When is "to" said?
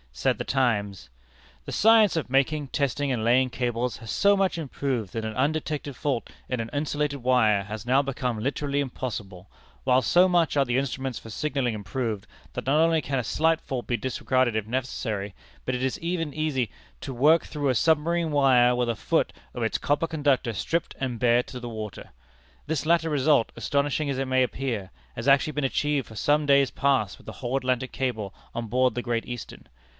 16.99-17.13, 21.43-21.59